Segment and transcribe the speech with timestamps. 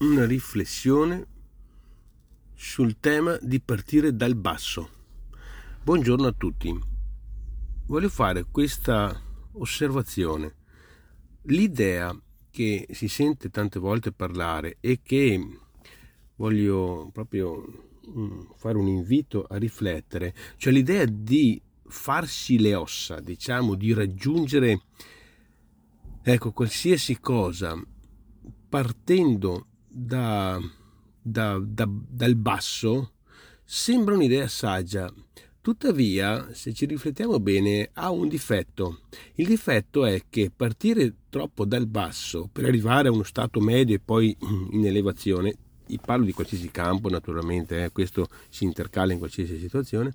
[0.00, 1.26] una riflessione
[2.54, 4.90] sul tema di partire dal basso.
[5.84, 6.76] Buongiorno a tutti.
[7.86, 9.20] Voglio fare questa
[9.52, 10.54] osservazione.
[11.42, 12.16] L'idea
[12.50, 15.58] che si sente tante volte parlare e che
[16.36, 17.64] voglio proprio
[18.08, 24.82] mm, fare un invito a riflettere, cioè l'idea di farsi le ossa, diciamo, di raggiungere
[26.22, 27.80] ecco qualsiasi cosa
[28.68, 30.60] partendo da,
[31.22, 33.12] da, da, dal basso
[33.64, 35.12] sembra un'idea saggia.
[35.60, 39.02] Tuttavia, se ci riflettiamo bene, ha un difetto.
[39.36, 44.00] Il difetto è che partire troppo dal basso per arrivare a uno stato medio e
[44.04, 44.36] poi
[44.72, 45.56] in elevazione,
[46.04, 50.12] parlo di qualsiasi campo naturalmente, eh, questo si intercala in qualsiasi situazione,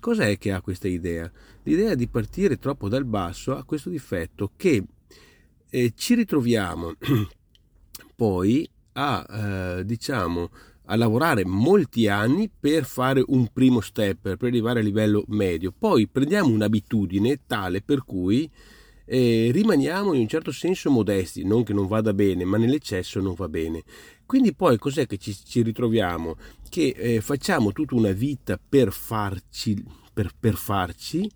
[0.00, 1.30] cos'è che ha questa idea?
[1.62, 4.84] L'idea di partire troppo dal basso ha questo difetto che
[5.70, 6.94] eh, ci ritroviamo
[8.16, 9.26] poi a,
[9.78, 10.50] eh, diciamo,
[10.86, 15.72] a lavorare molti anni per fare un primo step, per arrivare a livello medio.
[15.76, 18.50] Poi prendiamo un'abitudine tale per cui
[19.04, 23.34] eh, rimaniamo in un certo senso modesti, non che non vada bene, ma nell'eccesso non
[23.34, 23.82] va bene.
[24.26, 26.36] Quindi poi cos'è che ci, ci ritroviamo?
[26.68, 31.28] Che eh, facciamo tutta una vita per farci, per, per farci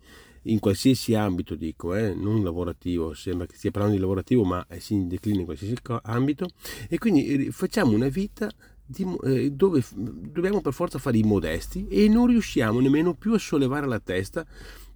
[0.44, 4.80] in qualsiasi ambito, dico, eh, non lavorativo, sembra che stia parlando di lavorativo, ma eh,
[4.80, 6.48] si declina in qualsiasi ambito,
[6.88, 8.50] e quindi eh, facciamo una vita
[8.86, 13.38] di, eh, dove dobbiamo per forza fare i modesti e non riusciamo nemmeno più a
[13.38, 14.46] sollevare la testa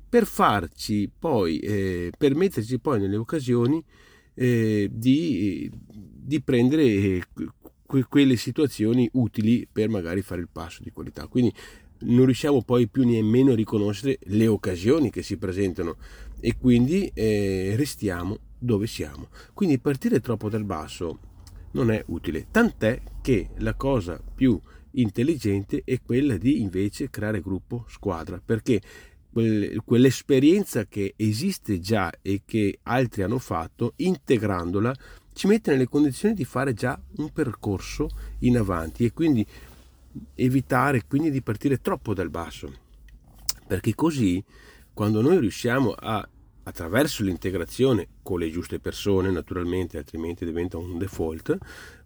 [0.09, 3.83] per farci poi, eh, per metterci poi nelle occasioni
[4.35, 11.27] eh, di, di prendere que- quelle situazioni utili per magari fare il passo di qualità.
[11.27, 11.53] Quindi
[12.01, 15.97] non riusciamo poi più nemmeno a riconoscere le occasioni che si presentano
[16.41, 19.29] e quindi eh, restiamo dove siamo.
[19.55, 21.19] Quindi partire troppo dal basso
[21.73, 24.61] non è utile, tant'è che la cosa più
[24.93, 28.81] intelligente è quella di invece creare gruppo squadra, perché
[29.85, 34.93] quell'esperienza che esiste già e che altri hanno fatto, integrandola,
[35.33, 38.09] ci mette nelle condizioni di fare già un percorso
[38.41, 39.47] in avanti e quindi
[40.35, 42.73] evitare quindi di partire troppo dal basso,
[43.67, 44.43] perché così
[44.93, 46.29] quando noi riusciamo a
[46.69, 51.57] attraverso l'integrazione con le giuste persone, naturalmente, altrimenti diventa un default,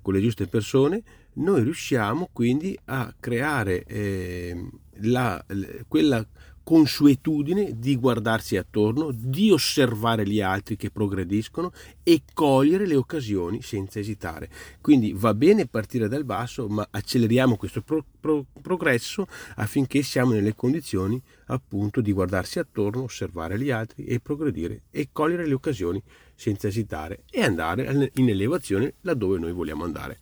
[0.00, 1.02] con le giuste persone,
[1.34, 4.68] noi riusciamo quindi a creare eh,
[5.00, 5.44] la,
[5.88, 6.24] quella
[6.62, 13.98] consuetudine di guardarsi attorno, di osservare gli altri che progrediscono e cogliere le occasioni senza
[13.98, 14.48] esitare.
[14.80, 20.54] Quindi va bene partire dal basso, ma acceleriamo questo pro- pro- progresso affinché siamo nelle
[20.54, 26.02] condizioni appunto di guardarsi attorno, osservare gli altri e progredire e cogliere le occasioni
[26.34, 30.18] senza esitare e andare in elevazione laddove noi vogliamo andare.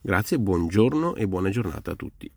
[0.00, 2.30] Grazie, buongiorno e buona giornata a tutti.